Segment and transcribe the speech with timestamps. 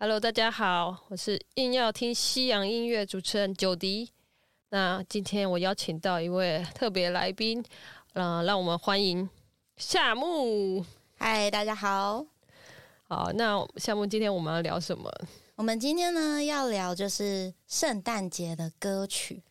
[0.00, 4.08] Hello，大家好，我是硬要听西洋音乐主持人九迪。
[4.68, 7.60] 那今天我邀请到一位特别来宾，
[8.12, 9.28] 呃，让我们欢迎
[9.76, 10.86] 夏木。
[11.16, 12.24] 嗨，大家好。
[13.08, 15.12] 好，那夏木，今天我们要聊什么？
[15.56, 19.42] 我们今天呢要聊就是圣诞节的歌曲。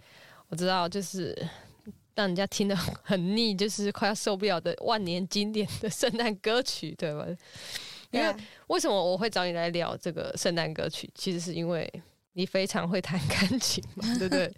[0.47, 1.37] 我知道，就是
[2.15, 7.27] 让人家听得很腻，就是快要受不了的万年经典的圣诞歌曲，对吧？
[8.11, 8.35] 因为
[8.67, 11.09] 为什么我会找你来聊这个圣诞歌曲？
[11.15, 11.91] 其实是因为
[12.33, 14.53] 你非常会弹钢琴嘛， 对不对？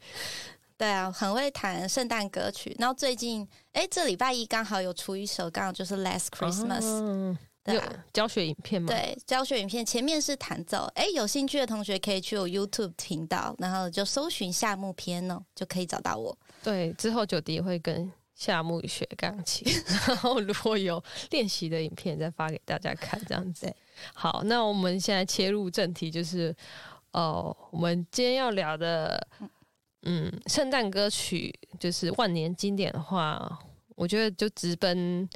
[0.77, 2.75] 对啊，很会弹圣诞歌曲。
[2.79, 6.81] 然后最近，哎，这礼拜一刚好有出一首，刚好就是《Last Christmas》。
[7.61, 8.87] 对啊，教学影片吗。
[8.87, 10.89] 对，教学影片前面是弹奏。
[10.95, 16.35] 哎，有兴趣的同学可以去我 YouTube 频道，然后就搜寻夏目篇哦，就可以找到我。
[16.63, 18.11] 对，之后九迪会跟。
[18.39, 19.67] 夏目学钢琴，
[20.07, 23.69] 然后如果有练习的影片，再发给大家看，这样子。
[24.13, 26.55] 好，那我们现在切入正题，就是
[27.11, 29.27] 哦，我们今天要聊的，
[30.03, 35.29] 嗯，圣诞歌曲，就是万年经典的话，我觉得就直奔，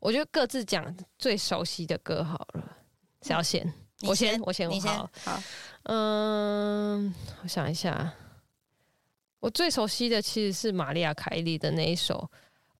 [0.00, 2.76] 我觉得各自讲最熟悉的歌好了。
[3.22, 5.42] 小贤，我先，我先，我好，好，
[5.84, 8.12] 嗯，我想一下。
[9.40, 12.28] 我最熟悉的其实是玛利亚凯莉的那一首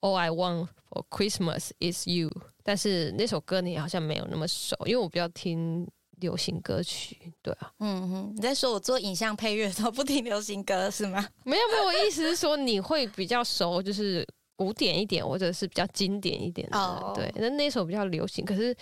[0.07, 2.29] 《All I Want for Christmas Is You》，
[2.63, 7.73] 但是那首歌你好像没有那么熟，因为我比较听流行歌曲，对啊。
[7.79, 11.27] 嗯哼，你在说我做影像配乐的时候不听流行歌是吗？
[11.45, 17.33] 没有没有，我意思是说你会比较熟，就是古典一点或者是比较经典一点的，对。
[17.37, 18.77] 那那首比较流行，可是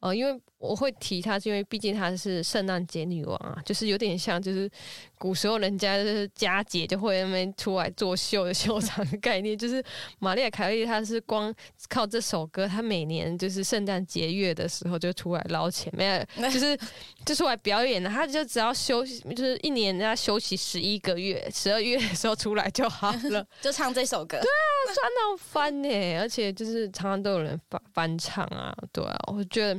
[0.00, 0.40] 呃，因为。
[0.58, 4.70] 我会提她，是因为毕竟她是圣诞节女王啊，就是有点像，就是
[5.18, 9.56] 古时候人家就是佳节就会那边出来作秀的秀场 的概念。
[9.56, 9.84] 就是
[10.18, 11.54] 玛丽亚凯莉，她是光
[11.88, 16.78] 靠这首歌，她每年就是圣诞节月的时候就出来捞钱，没有，就是
[17.24, 18.08] 就出来表演的。
[18.08, 24.38] 她就只要休息，就是一年人家休息十一个月，十二月的时候出来就好了， 就唱这首歌。
[24.38, 29.78] 对啊，酸到翻呢，而且就是常常都有人翻翻唱啊，对啊，我觉得。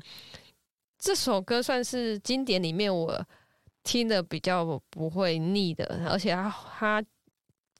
[0.97, 3.25] 这首歌算是经典里面我
[3.83, 7.05] 听的比较不会腻的，而且他他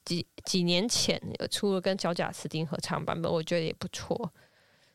[0.05, 4.31] 几几年前有出了跟小贾斯汀合唱版本，我觉得也不错。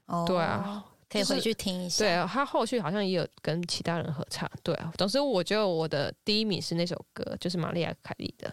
[0.06, 2.04] 哦，对啊，可以回去听一下。
[2.04, 4.50] 对啊，他后续好像也有跟其他人合唱。
[4.62, 8.52] 对啊，总之我觉得我的第一名是那首歌，就是玛丽亚凯莉的。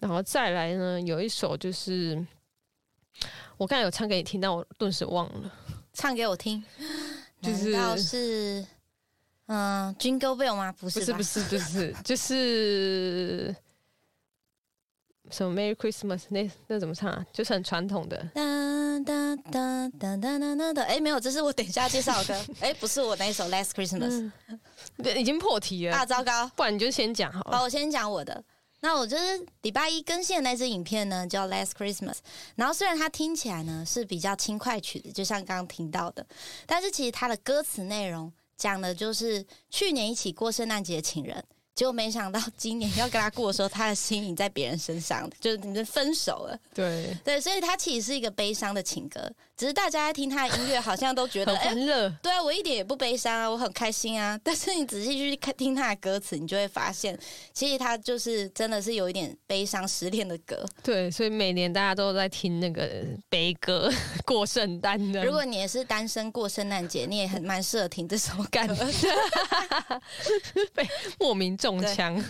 [0.00, 2.26] 然后再来呢，有一首就是
[3.56, 5.52] 我刚才有唱给你听，但我顿时忘了。
[5.92, 6.64] 唱给我听，
[7.40, 8.66] 就是是。
[9.46, 10.72] 嗯，Jingle Bell 吗？
[10.72, 13.54] 不是，不是，不是，不是，就是
[15.30, 16.22] 什么 Merry Christmas？
[16.30, 17.26] 那那怎么唱啊？
[17.30, 18.16] 就是很传统的。
[18.34, 18.40] 哒
[19.00, 20.82] 哒哒哒哒哒哒。
[20.84, 22.44] 哎，没有，这是我等一下介绍的歌。
[22.60, 24.30] 哎，不是我那首 Last Christmas，
[25.14, 25.96] 已经破题了。
[25.96, 26.48] 啊，糟糕！
[26.56, 27.58] 不然你就先讲好了。
[27.58, 28.42] 好，我先讲我的。
[28.80, 32.16] 那我就是礼拜一更新的那支影片呢，叫 Last Christmas。
[32.54, 36.26] 然后虽然它听起来呢是比较轻快曲子，就像刚刚听到的，
[36.66, 38.32] 但是其实它的歌词内容。
[38.56, 41.42] 讲的就是去年一起过圣诞节的情人。
[41.74, 46.56] 结果没想到今年要跟他过的时候，他的心已在别人身上，就是你们分手了。
[46.72, 52.10] 对对，所以他其实是一个悲伤的情歌，只是大家在听他的音乐，好像都觉得 很乐。
[52.22, 54.38] 对啊，我一点也不悲伤啊，我很开心啊。
[54.44, 57.18] 但是你仔细去看听他的歌词，你就会发现，
[57.54, 60.66] 其实他就是真的是有一点悲伤失恋的歌。
[60.82, 63.90] 对，所以每年大家都在听那个悲歌
[64.26, 65.24] 过圣诞的。
[65.24, 68.60] 如果你也是单身过圣诞节，你也很蛮适合听这首歌。
[70.74, 70.86] 被
[71.18, 71.54] 莫名。
[71.56, 72.22] 中枪，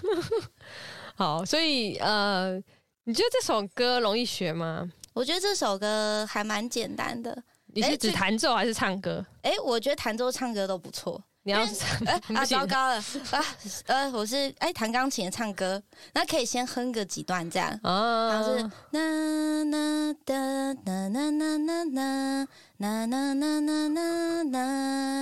[1.17, 2.57] 好，所以呃，
[3.05, 4.89] 你觉得这首歌容易学吗？
[5.15, 7.43] 我觉得这首歌还蛮简单的。
[7.69, 9.25] 你是指弹奏还是唱歌？
[9.43, 11.23] 哎，我觉得弹奏、唱歌都不错。
[11.47, 11.85] 你要是
[12.35, 12.97] 啊，糟糕了
[13.31, 13.45] 啊！
[13.87, 15.81] 呃，我是哎弹钢琴、唱歌，
[16.15, 17.79] 那可以先哼个几段这样。
[17.83, 18.63] 哦，然后是
[18.93, 22.47] 啦啦哒啦啦啦啦啦啦
[22.79, 23.43] 啦啦啦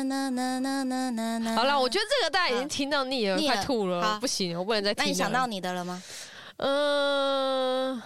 [0.02, 1.56] 啦啦啦啦啦。
[1.56, 5.04] 好了，我觉得这个大家已经听到腻了，快吐了，不行，我不能再听。
[5.04, 6.02] 那你想到你的了吗？
[6.58, 8.00] 嗯，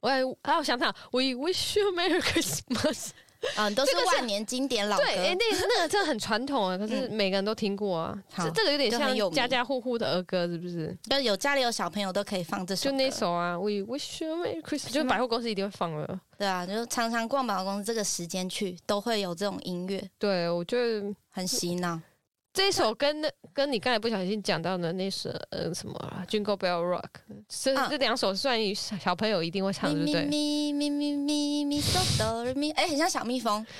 [0.00, 0.18] 我还
[0.54, 3.10] 有想想，We wish you Merry Christmas。
[3.54, 5.04] 啊， 都是万年经典老歌。
[5.04, 5.44] 对，哎，那
[5.76, 8.18] 那个真的很传统啊，可是每个人都听过啊。
[8.34, 10.96] 这这个有点像家家户户的儿歌，是不是？
[11.06, 12.90] 但有家里有小朋友都可以放这首。
[12.90, 16.18] 就那首啊，We Wish You Merry Christmas，就百货公司一定会放的。
[16.38, 20.02] 对啊，就常常逛百货公司这个时间去，都会有这种音乐。
[20.18, 22.00] 对，我觉得很洗脑。
[22.56, 25.94] 这一首跟那跟你刚才不小心讲到的那首呃什么
[26.26, 27.02] 《Jingle Bell Rock》，
[27.46, 30.24] 这这两首算小朋友一定会唱，对不对？
[30.24, 33.64] 咪咪咪咪咪哆哆咪，哎，很像小蜜蜂。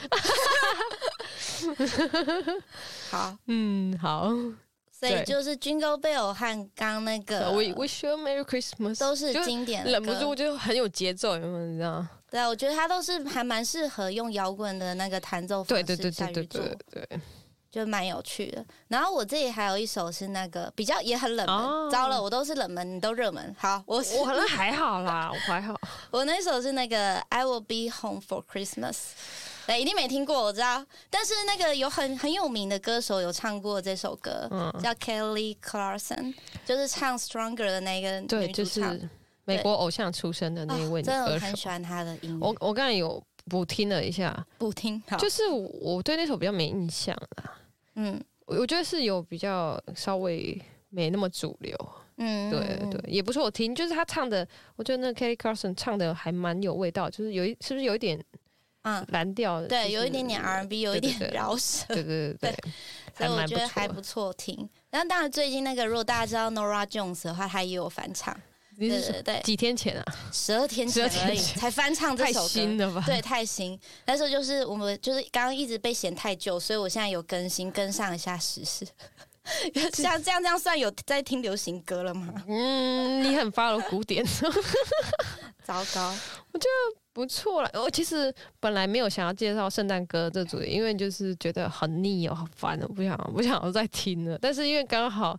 [3.11, 4.31] 好，嗯，好。
[4.93, 11.67] 所以就是 Jingle Bell 和刚那个 We Wish You Merry Christmas 都是经典，忍不住就很有节奏，有没有？
[11.67, 12.07] 你知道？
[12.31, 17.09] 对啊，我觉得它都是还蛮适合用摇滚的那个弹奏方式下去做，对，
[17.77, 18.65] 就蛮有趣的。
[18.89, 23.55] 然后我这里还有一首是那个比较也很冷门，糟了，我都是冷门，你都热门。
[23.59, 25.79] 好，我我可能 还好啦，我还好。
[26.11, 28.97] 我那首是那个 I Will Be Home for Christmas。
[29.67, 30.83] 对，一定没听过，我知道。
[31.11, 34.49] 但是那个有很很有名的歌手有唱过这首歌，
[34.83, 36.33] 叫 Kelly Clarkson，
[36.65, 38.99] 就是唱 Stronger 的那个女主唱，
[39.45, 42.47] 美国偶像出身的那一位真的很喜欢她的音乐。
[42.47, 47.59] 我我刚才有补听了一下，补听，就是我对那首比较没印象啊。
[47.97, 50.59] 嗯，我我觉得是有比较稍微
[50.89, 51.77] 没那么主流。
[52.19, 54.47] 嗯，对对，也不是我听，就是他唱的，
[54.77, 58.25] 我觉得那 Kelly Clarkson 唱的还蛮有味道，就是有一是不是有一点。
[58.89, 62.57] 嗯，蓝调的，对，有一点点 R&B，有一点饶舌，对对对对，
[63.19, 64.57] 所以我觉得还不错听。
[64.91, 68.33] 然后当然最近那个，如果大家知道 Nora Jones 的话，他也有翻唱，
[68.79, 73.03] 对对对，几天前啊，十二天前而已才翻唱这首歌，新的吧？
[73.07, 73.79] 对，太新。
[74.05, 78.87] 但是就是我们就是刚刚一直被嫌太旧，所以我现在有更新，跟上一下时事。
[79.93, 82.35] 像这样这样算有在听流行歌了吗？
[82.49, 84.25] 嗯，你很发了古典，
[85.65, 86.15] 糟糕，
[86.53, 87.06] 我觉得。
[87.17, 88.31] 不错了，我其实
[88.61, 94.37] 本来没有想要介绍圣诞歌这组，因为就是觉得很腻哦，好烦哦，不想不想要再听了。
[94.39, 95.35] 但是因为刚好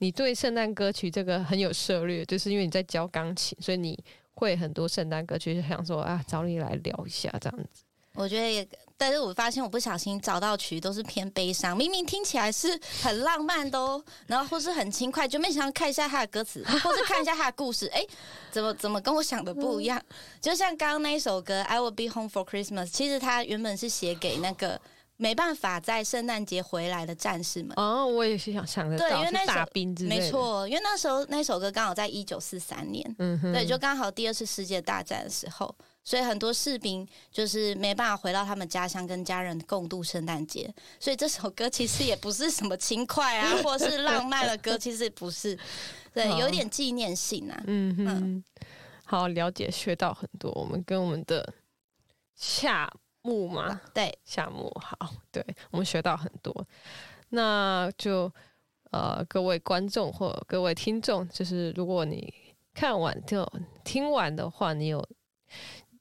[0.00, 3.98] 你对圣诞歌曲这个很有涉猎，就是因为你在教钢琴，所以你
[4.34, 7.82] 会很多圣诞歌曲，就想说啊，找你来聊一下这样子。
[8.14, 8.68] 我觉得也。
[8.98, 18.06] 但是我发现我不小心找到曲都是偏悲伤，明明听起来是很浪漫都，然后或是很轻快，就没想到看一下他的歌词， 或是看一下他的故事，哎，
[18.52, 20.00] 怎么怎么跟我想的不一样？
[20.40, 24.80] 就像刚刚那一首歌《I Will Be Home for Christmas》，其实它原本是写给那个
[25.22, 27.72] 没办法在圣诞节回来的战士们。
[27.76, 35.72] 哦，我也是想想得到，对，因为那大兵之没错，因为那时候那首歌刚好在一九四三年，嗯哼，对，就刚好第二次世界大战的时候。
[36.04, 45.56] 所以很多士兵就是没办法回到他们家乡跟家人共度圣诞节，所以这首歌其实也不是什么轻快啊， 或是浪漫的歌，其实不是，
[46.12, 47.62] 对，有点纪念性啊。
[47.68, 48.44] 嗯哼，
[49.04, 50.50] 好，了解，学到很多。
[50.54, 51.54] 我们跟我们的
[52.34, 52.92] 夏
[53.22, 56.66] 木嘛，对，夏木好，对我们学到很多。
[57.30, 58.30] 那就
[58.90, 62.32] 呃，各位观众或各位听众，就是如果你
[62.74, 63.50] 看完就
[63.82, 65.06] 听完的话，你有。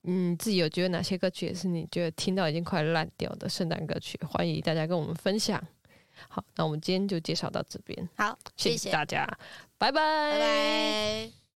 [0.03, 4.19] 嗯，自己有觉得哪些歌曲也是你觉得听到已经快烂掉的圣诞歌曲？
[4.27, 5.63] 欢迎大家跟我们分享。
[6.27, 8.09] 好，那我们今天就介绍到这边。
[8.17, 9.27] 好，谢谢大家，
[9.77, 11.40] 拜拜，拜拜。